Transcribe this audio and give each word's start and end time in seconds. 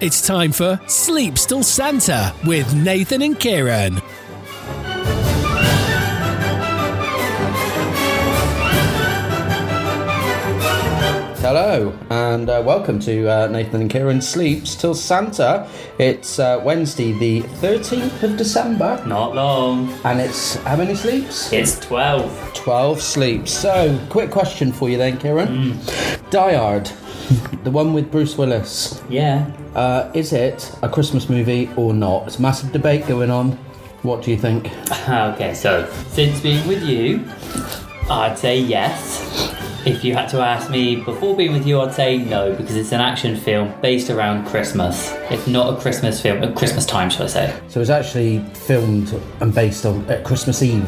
It's 0.00 0.26
time 0.26 0.52
for 0.52 0.80
Sleeps 0.86 1.44
Till 1.46 1.62
Santa 1.62 2.34
with 2.44 2.74
Nathan 2.74 3.22
and 3.22 3.36
Keiran. 3.38 4.00
Hello 11.42 11.96
and 12.10 12.48
uh, 12.50 12.62
welcome 12.64 13.00
to 13.00 13.26
uh, 13.28 13.46
Nathan 13.48 13.80
and 13.82 13.90
Keiran 13.90 14.22
Sleeps 14.22 14.74
Till 14.76 14.94
Santa. 14.94 15.66
It's 15.98 16.38
uh, 16.38 16.60
Wednesday, 16.62 17.12
the 17.12 17.40
13th 17.40 18.22
of 18.22 18.36
December, 18.36 19.02
Not 19.06 19.34
long. 19.34 19.88
and 20.04 20.20
it's 20.20 20.56
how 20.56 20.76
many 20.76 20.94
sleeps? 20.94 21.50
It's 21.52 21.78
12. 21.80 22.54
12 22.54 23.00
sleeps. 23.00 23.52
So, 23.52 23.98
quick 24.10 24.30
question 24.30 24.70
for 24.70 24.90
you 24.90 24.98
then, 24.98 25.18
Keiran. 25.18 26.30
Die 26.30 26.54
Hard, 26.54 26.90
the 27.64 27.70
one 27.70 27.92
with 27.94 28.10
Bruce 28.10 28.36
Willis, 28.36 29.02
Yeah. 29.08 29.50
uh, 29.74 30.10
is 30.14 30.32
it 30.32 30.70
a 30.82 30.88
Christmas 30.88 31.28
movie 31.28 31.70
or 31.76 31.92
not? 31.94 32.26
It's 32.26 32.38
a 32.38 32.42
massive 32.42 32.72
debate 32.72 33.06
going 33.06 33.30
on. 33.30 33.52
What 34.02 34.22
do 34.22 34.30
you 34.30 34.36
think? 34.38 34.70
Okay, 35.08 35.54
so 35.54 35.90
since 36.08 36.40
being 36.40 36.66
with 36.68 36.82
you, 36.82 37.24
I'd 38.10 38.38
say 38.38 38.58
yes. 38.60 39.19
If 39.86 40.04
you 40.04 40.12
had 40.14 40.28
to 40.30 40.40
ask 40.40 40.70
me 40.70 40.96
before 40.96 41.34
being 41.34 41.52
with 41.54 41.66
you, 41.66 41.80
I'd 41.80 41.94
say 41.94 42.18
no 42.18 42.54
because 42.54 42.76
it's 42.76 42.92
an 42.92 43.00
action 43.00 43.34
film 43.34 43.72
based 43.80 44.10
around 44.10 44.46
Christmas. 44.46 45.10
It's 45.30 45.46
not 45.46 45.72
a 45.72 45.80
Christmas 45.80 46.20
film, 46.20 46.42
at 46.42 46.54
Christmas 46.54 46.84
time, 46.84 47.08
shall 47.08 47.24
I 47.24 47.28
say? 47.28 47.60
So 47.68 47.80
it's 47.80 47.88
actually 47.88 48.40
filmed 48.52 49.18
and 49.40 49.54
based 49.54 49.86
on 49.86 50.04
uh, 50.10 50.20
Christmas 50.22 50.62
Eve 50.62 50.82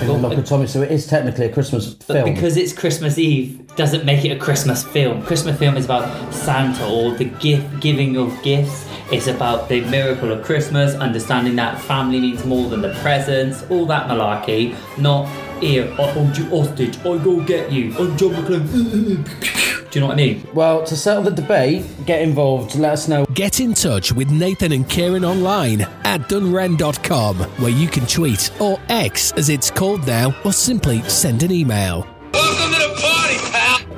in 0.00 0.06
the 0.06 0.12
Well, 0.14 0.30
Nakatomi. 0.30 0.68
So 0.68 0.82
it 0.82 0.92
is 0.92 1.06
technically 1.08 1.46
a 1.46 1.52
Christmas 1.52 1.94
But 1.94 2.14
film. 2.14 2.32
because 2.32 2.56
it's 2.56 2.72
Christmas 2.72 3.18
Eve 3.18 3.74
doesn't 3.74 4.04
make 4.04 4.24
it 4.24 4.30
a 4.30 4.38
Christmas 4.38 4.84
film. 4.84 5.24
Christmas 5.24 5.58
film 5.58 5.76
is 5.76 5.86
about 5.86 6.32
Santa 6.32 6.86
or 6.88 7.10
the 7.16 7.24
gift 7.24 7.80
giving 7.80 8.16
of 8.16 8.40
gifts. 8.44 8.86
It's 9.12 9.26
about 9.26 9.68
the 9.68 9.82
miracle 9.82 10.32
of 10.32 10.42
Christmas, 10.42 10.94
understanding 10.94 11.54
that 11.56 11.78
family 11.78 12.18
means 12.18 12.46
more 12.46 12.70
than 12.70 12.80
the 12.80 12.94
presents, 13.02 13.62
all 13.68 13.84
that 13.84 14.08
malarkey. 14.08 14.74
Not 14.96 15.28
here, 15.60 15.84
I 16.00 16.10
hold 16.12 16.34
you 16.34 16.46
hostage, 16.46 16.96
I 17.00 17.18
go 17.18 17.38
get 17.44 17.70
you, 17.70 17.94
I'm 17.98 18.16
John 18.16 18.30
McClane. 18.32 19.90
Do 19.90 19.98
you 19.98 20.00
know 20.00 20.06
what 20.06 20.14
I 20.14 20.16
mean? 20.16 20.48
Well, 20.54 20.82
to 20.84 20.96
settle 20.96 21.24
the 21.24 21.30
debate, 21.30 21.84
get 22.06 22.22
involved. 22.22 22.74
Let 22.74 22.94
us 22.94 23.06
know. 23.06 23.26
Get 23.34 23.60
in 23.60 23.74
touch 23.74 24.14
with 24.14 24.30
Nathan 24.30 24.72
and 24.72 24.86
Keiran 24.86 25.28
online 25.28 25.82
at 26.04 26.22
DunnWrenn.com, 26.30 27.36
where 27.36 27.70
you 27.70 27.88
can 27.88 28.06
tweet 28.06 28.50
or 28.62 28.80
X 28.88 29.32
as 29.32 29.50
it's 29.50 29.70
called 29.70 30.06
now, 30.06 30.34
or 30.42 30.54
simply 30.54 31.02
send 31.02 31.42
an 31.42 31.52
email. 31.52 32.06
Welcome 32.32 32.72
to 32.72 32.78
the 32.78 32.94
party, 32.98 33.02
pal. 33.02 33.21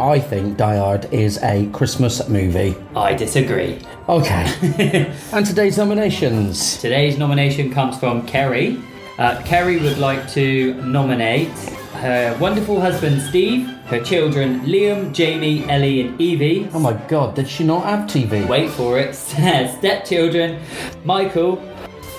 I 0.01 0.19
think 0.19 0.57
Die 0.57 0.77
Hard 0.77 1.13
is 1.13 1.43
a 1.43 1.69
Christmas 1.73 2.29
movie. 2.29 2.77
I 2.97 3.15
disagree. 3.15 3.81
Okay. 4.09 5.13
and 5.33 5.47
today's 5.47 5.79
nominations. 5.79 6.79
Today's 6.79 7.17
nomination 7.19 7.73
comes 7.73 7.99
from 7.99 8.27
Kerry. 8.27 8.81
Uh, 9.19 9.41
Kerry 9.43 9.79
would 9.79 9.99
like 9.99 10.29
to 10.33 10.75
nominate 10.83 11.49
her 11.95 12.37
wonderful 12.41 12.81
husband 12.81 13.23
Steve, 13.23 13.67
her 13.87 14.01
children 14.03 14.61
Liam, 14.67 15.13
Jamie, 15.13 15.65
Ellie, 15.71 16.03
and 16.03 16.21
Evie. 16.21 16.69
Oh 16.75 16.81
my 16.81 16.93
god, 17.09 17.35
did 17.35 17.49
she 17.49 17.65
not 17.65 17.85
have 17.85 18.09
TV? 18.09 18.47
Wait 18.47 18.71
for 18.71 18.99
it. 18.99 19.15
Stepchildren, 19.79 20.61
Michael, 21.05 21.63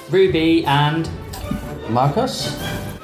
Ruby, 0.09 0.65
and 0.65 1.09
Marcus? 1.89 2.57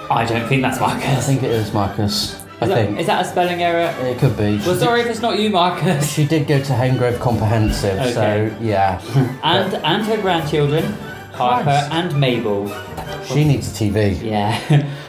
I 0.09 0.25
don't 0.25 0.47
think 0.47 0.61
that's 0.61 0.79
Marcus. 0.79 1.05
I 1.05 1.15
think 1.21 1.43
it 1.43 1.51
is 1.51 1.73
Marcus. 1.73 2.40
I 2.61 2.65
Is 2.65 2.69
that, 2.69 2.85
think. 2.85 2.99
is 2.99 3.07
that 3.07 3.25
a 3.25 3.27
spelling 3.27 3.61
error? 3.63 3.89
it 4.07 4.19
could 4.19 4.37
be. 4.37 4.57
Well, 4.57 4.75
She 4.75 4.79
sorry 4.79 5.01
if 5.01 5.07
it's 5.07 5.19
not 5.21 5.39
you, 5.39 5.49
Marcus. 5.49 6.13
She 6.13 6.25
did 6.25 6.47
go 6.47 6.59
to 6.61 6.73
Hengrove 6.73 7.19
Comprehensive, 7.19 7.99
Okay. 7.99 8.13
so 8.13 8.55
yeah. 8.61 9.01
And 9.43 9.73
and 9.75 10.05
her 10.05 10.17
grandchildren, 10.21 10.83
Harper 11.33 11.63
Christ. 11.63 11.91
and 11.91 12.19
Mabel. 12.19 12.67
she 13.25 13.43
needs 13.45 13.67
a 13.69 13.73
TV. 13.83 14.21
Yeah. 14.23 14.59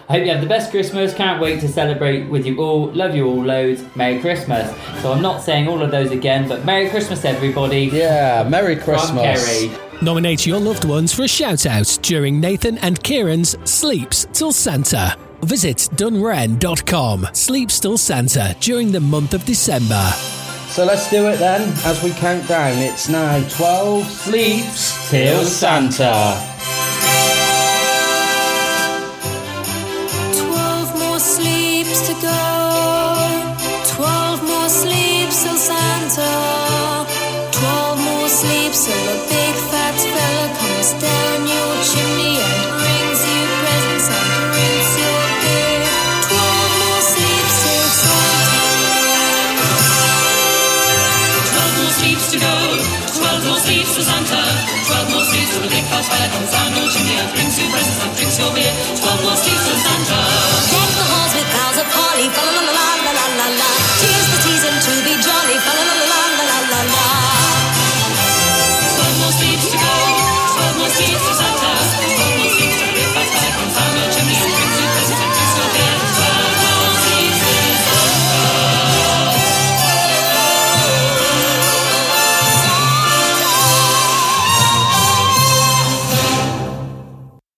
I 0.08 0.12
hope 0.16 0.24
you 0.24 0.32
have 0.32 0.40
the 0.40 0.46
best 0.48 0.70
Christmas. 0.70 1.12
Can't 1.12 1.40
wait 1.42 1.60
to 1.60 1.68
celebrate 1.68 2.28
with 2.30 2.46
you 2.46 2.58
all. 2.62 2.90
Love 2.92 3.14
you 3.14 3.26
all 3.26 3.44
loads. 3.44 3.84
Merry 3.96 4.18
Christmas. 4.20 4.70
So 5.02 5.12
I'm 5.12 5.20
not 5.22 5.42
saying 5.42 5.68
all 5.68 5.82
of 5.82 5.90
those 5.90 6.10
again, 6.10 6.48
but 6.48 6.64
Merry 6.64 6.88
Christmas, 6.88 7.22
everybody. 7.24 7.90
Yeah, 7.92 8.46
Merry 8.48 8.76
From 8.76 8.84
Christmas. 8.94 9.44
Kerry. 9.68 9.70
Nominate 10.00 10.46
your 10.46 10.58
loved 10.58 10.84
ones 10.84 11.12
for 11.14 11.22
a 11.24 11.28
shout 11.28 11.66
out 11.66 11.98
during 12.02 12.40
Nathan 12.40 12.78
and 12.78 12.98
Keiran's 13.02 13.56
Sleeps 13.70 14.26
Till 14.32 14.52
Santa. 14.52 15.16
Visit 15.44 15.88
DunnWrenn.com. 15.96 17.28
Sleep 17.32 17.68
Till 17.68 17.98
Santa 17.98 18.56
during 18.60 18.92
the 18.92 19.00
month 19.00 19.34
of 19.34 19.44
December. 19.44 20.02
So 20.68 20.84
let's 20.84 21.10
do 21.10 21.26
it 21.28 21.38
then 21.38 21.62
as 21.84 22.02
we 22.02 22.10
count 22.12 22.48
down. 22.48 22.78
It's 22.78 23.08
now 23.08 23.46
12 23.50 24.04
sleeps 24.06 25.10
till 25.10 25.44
Santa. 25.44 26.38
Twelve 30.40 30.98
more 30.98 31.18
sleeps 31.20 32.06
to 32.08 32.14
go. 32.22 32.40
Twelve 33.94 34.42
more 34.44 34.68
sleeps 34.68 35.42
till 35.44 35.56
Santa. 35.56 36.32
Twelve 37.52 37.98
more 38.00 38.28
sleeps 38.28 38.86
till 38.86 39.04
the 39.10 39.18
big 39.28 39.54
fat 39.70 39.94
fella 40.14 40.46
comes 40.58 40.92
down 41.02 41.38
your 41.52 41.72
chimney 41.84 42.11
your 55.92 56.88
chimney 56.88 57.16
and 57.20 57.30
brings 57.34 57.58
you 57.58 57.68
presents 57.70 58.04
and 58.04 58.16
drinks 58.16 58.38
your 58.38 58.52
beer. 58.54 58.72
Twelve. 58.96 59.91